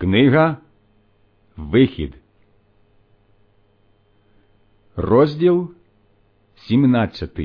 Книга 0.00 0.56
Вихід, 1.56 2.14
розділ 4.96 5.70
17 6.54 7.40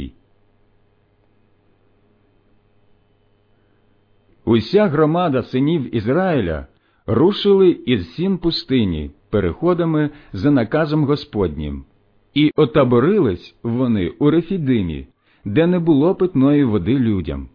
Уся 4.46 4.88
громада 4.88 5.44
синів 5.44 5.96
Ізраїля 5.96 6.68
рушили 7.06 7.70
із 7.70 8.14
сін 8.14 8.38
пустині 8.38 9.12
переходами 9.30 10.10
за 10.34 10.52
наказом 10.52 11.06
Господнім, 11.06 11.86
і 12.34 12.52
отаборились 12.56 13.56
вони 13.64 14.10
у 14.10 14.32
Рефідимі, 14.32 15.08
де 15.46 15.68
не 15.68 15.80
було 15.80 16.16
питної 16.16 16.64
води 16.64 17.00
людям. 17.00 17.50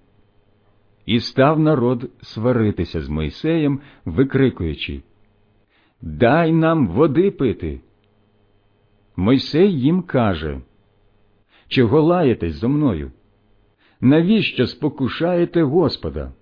І 1.07 1.21
став 1.21 1.61
народ 1.61 2.11
сваритися 2.23 3.01
з 3.01 3.09
Мойсеєм, 3.09 3.81
викрикуючи 4.05 5.03
Дай 6.03 6.53
нам 6.53 6.89
води 6.89 7.31
пити. 7.31 7.81
Мойсей 9.17 9.81
їм 9.81 10.03
каже 10.03 10.61
Чого 11.69 12.03
лаєтесь 12.03 12.55
зо 12.55 12.69
мною? 12.69 13.13
Навіщо 14.01 14.67
спокушаєте 14.67 15.63
Господа? 15.63 16.33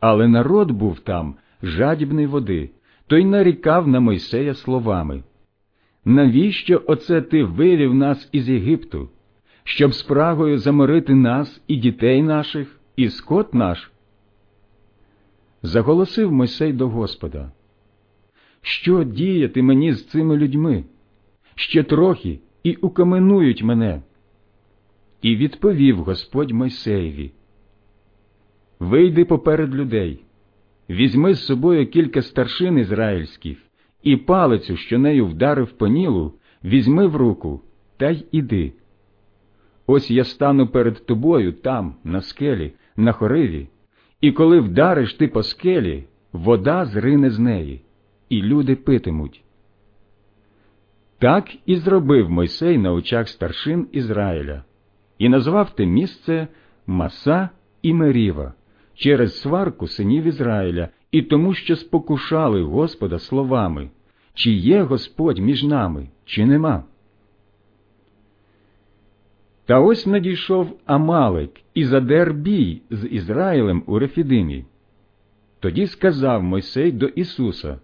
Але 0.00 0.28
народ 0.28 0.70
був 0.70 1.00
там 1.00 1.34
жадібний 1.62 2.26
води, 2.26 2.70
той 3.06 3.24
нарікав 3.24 3.88
на 3.88 4.00
Мойсея 4.00 4.54
словами 4.54 5.22
Навіщо 6.04 6.82
оце 6.86 7.22
ти 7.22 7.44
вивів 7.44 7.94
нас 7.94 8.28
із 8.32 8.48
Єгипту, 8.48 9.08
щоб 9.64 9.94
спрагою 9.94 10.58
заморити 10.58 11.14
нас 11.14 11.62
і 11.68 11.76
дітей 11.76 12.22
наших? 12.22 12.81
І 12.96 13.10
скот 13.10 13.54
наш. 13.54 13.92
Заголосив 15.62 16.32
Мойсей 16.32 16.72
до 16.72 16.88
Господа. 16.88 17.52
Що 18.62 19.04
діяти 19.04 19.62
мені 19.62 19.92
з 19.92 20.06
цими 20.06 20.36
людьми? 20.36 20.84
Ще 21.54 21.82
трохи 21.82 22.40
і 22.62 22.74
укаменують 22.74 23.62
мене. 23.62 24.02
І 25.22 25.36
відповів 25.36 25.98
Господь 25.98 26.50
Мойсеєві. 26.50 27.32
Вийди 28.80 29.24
поперед 29.24 29.74
людей, 29.74 30.24
візьми 30.90 31.34
з 31.34 31.46
собою 31.46 31.86
кілька 31.86 32.22
старшин 32.22 32.78
ізраїльських, 32.78 33.58
і 34.02 34.16
палицю, 34.16 34.76
що 34.76 34.98
нею 34.98 35.26
вдарив 35.26 35.72
по 35.72 35.86
нілу, 35.88 36.34
візьми 36.64 37.06
в 37.06 37.16
руку 37.16 37.60
та 37.96 38.10
й 38.10 38.26
іди. 38.32 38.72
Ось 39.86 40.10
я 40.10 40.24
стану 40.24 40.66
перед 40.66 41.06
тобою 41.06 41.52
там, 41.52 41.94
на 42.04 42.20
скелі, 42.20 42.72
на 43.02 43.12
хориві, 43.12 43.68
і 44.20 44.32
коли 44.32 44.60
вдариш 44.60 45.14
ти 45.14 45.28
по 45.28 45.42
скелі, 45.42 46.04
вода 46.32 46.84
зрине 46.84 47.30
з 47.30 47.38
неї, 47.38 47.82
і 48.28 48.42
люди 48.42 48.76
питимуть. 48.76 49.44
Так 51.18 51.48
і 51.66 51.76
зробив 51.76 52.30
Мойсей 52.30 52.78
на 52.78 52.92
очах 52.92 53.28
старшин 53.28 53.88
Ізраїля, 53.92 54.64
і 55.18 55.28
назвав 55.28 55.70
те 55.70 55.86
місце 55.86 56.48
Маса 56.86 57.48
і 57.82 57.94
Меріва 57.94 58.54
через 58.94 59.40
сварку 59.40 59.88
синів 59.88 60.24
Ізраїля 60.24 60.88
і 61.10 61.22
тому, 61.22 61.54
що 61.54 61.76
спокушали 61.76 62.62
Господа 62.62 63.18
словами, 63.18 63.90
чи 64.34 64.52
є 64.52 64.82
Господь 64.82 65.38
між 65.38 65.64
нами, 65.64 66.08
чи 66.24 66.46
нема. 66.46 66.84
Та 69.66 69.80
ось 69.80 70.06
надійшов 70.06 70.78
Амалик 70.86 71.50
і 71.74 71.84
задер 71.84 72.34
бій 72.34 72.82
з 72.90 73.06
Ізраїлем 73.06 73.82
у 73.86 73.98
Рефідимі. 73.98 74.64
Тоді 75.60 75.86
сказав 75.86 76.42
Мойсей 76.42 76.92
до 76.92 77.06
Ісуса 77.06 77.80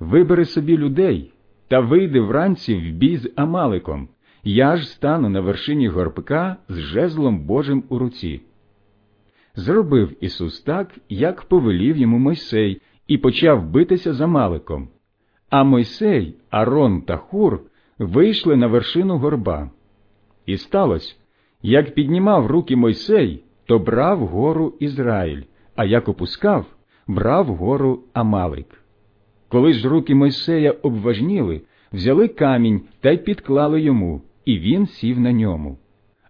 Вибери 0.00 0.44
собі 0.44 0.78
людей 0.78 1.32
та 1.68 1.80
вийди 1.80 2.20
вранці 2.20 2.74
в 2.74 2.92
бій 2.92 3.16
з 3.16 3.32
Амаликом, 3.36 4.08
я 4.44 4.76
ж 4.76 4.88
стану 4.88 5.28
на 5.28 5.40
вершині 5.40 5.88
горбка 5.88 6.56
з 6.68 6.78
жезлом 6.78 7.46
Божим 7.46 7.84
у 7.88 7.98
руці. 7.98 8.40
Зробив 9.54 10.24
Ісус 10.24 10.60
так, 10.60 10.94
як 11.08 11.42
повелів 11.42 11.96
йому 11.96 12.18
Мойсей, 12.18 12.80
і 13.06 13.18
почав 13.18 13.70
битися 13.70 14.14
з 14.14 14.20
Амаликом. 14.20 14.88
А 15.50 15.64
Мойсей, 15.64 16.34
Арон 16.50 17.02
та 17.02 17.16
Хур 17.16 17.60
вийшли 17.98 18.56
на 18.56 18.66
вершину 18.66 19.18
горба. 19.18 19.70
І 20.46 20.56
сталося, 20.56 21.14
як 21.62 21.94
піднімав 21.94 22.46
руки 22.46 22.76
Мойсей, 22.76 23.42
то 23.66 23.78
брав 23.78 24.26
гору 24.26 24.74
Ізраїль, 24.80 25.42
а 25.76 25.84
як 25.84 26.08
опускав, 26.08 26.66
брав 27.06 27.46
гору 27.46 28.00
Амалик. 28.12 28.84
Коли 29.48 29.72
ж 29.72 29.88
руки 29.88 30.14
Мойсея 30.14 30.70
обважніли, 30.72 31.60
взяли 31.92 32.28
камінь 32.28 32.80
та 33.00 33.10
й 33.10 33.16
підклали 33.16 33.80
йому, 33.80 34.22
і 34.44 34.58
він 34.58 34.86
сів 34.86 35.20
на 35.20 35.32
ньому. 35.32 35.78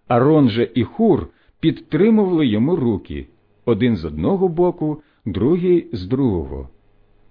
Арон 0.07 0.49
же 0.49 0.69
і 0.75 0.83
хур 0.83 1.27
підтримували 1.59 2.47
йому 2.47 2.75
руки 2.75 3.27
один 3.65 3.95
з 3.95 4.05
одного 4.05 4.47
боку, 4.47 5.01
другий 5.25 5.89
з 5.93 6.05
другого. 6.05 6.69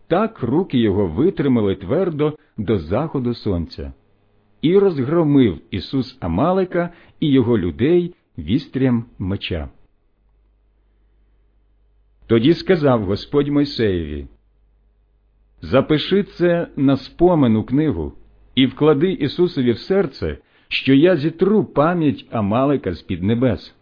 Так 0.09 0.43
руки 0.43 0.79
його 0.79 1.07
витримали 1.07 1.75
твердо 1.75 2.37
до 2.57 2.79
заходу 2.79 3.35
сонця 3.35 3.93
і 4.65 4.79
розгромив 4.79 5.61
Ісус 5.71 6.17
Амалика 6.21 6.91
і 7.21 7.29
його 7.29 7.59
людей 7.59 8.15
вістрям 8.39 9.05
меча. 9.19 9.69
Тоді 12.27 12.55
сказав 12.55 13.05
Господь 13.05 13.49
Мойсеєві 13.49 14.27
Запиши 15.61 16.23
це 16.23 16.69
на 16.77 16.97
спомену 16.97 17.65
книгу 17.65 18.13
і 18.55 18.67
вклади 18.67 19.13
Ісусові 19.13 19.73
в 19.73 19.79
серце, 19.79 20.39
що 20.69 20.95
я 20.95 21.17
зітру 21.17 21.65
пам'ять 21.65 22.27
Амалика 22.31 22.95
з 22.95 23.03
під 23.03 23.23
небес. 23.23 23.75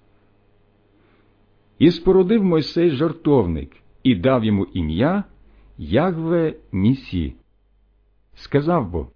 І 1.79 1.91
спорудив 1.91 2.45
Мойсей 2.45 2.91
жартовник 2.91 3.77
і 4.03 4.15
дав 4.15 4.45
йому 4.45 4.65
ім'я 4.65 5.25
Ягве 5.79 6.55
Нісі. 6.73 7.35
Сказав 8.35 8.91
бо 8.91 9.09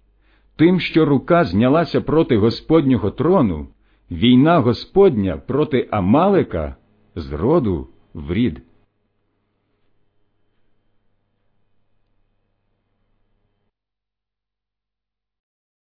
Тим, 0.57 0.79
що 0.79 1.05
рука 1.05 1.43
знялася 1.43 2.01
проти 2.01 2.37
Господнього 2.37 3.11
трону, 3.11 3.67
війна 4.11 4.59
Господня 4.59 5.37
проти 5.47 5.87
Амалика 5.91 6.75
з 7.15 7.31
роду 7.31 7.87
в 8.13 8.33
рід. 8.33 8.61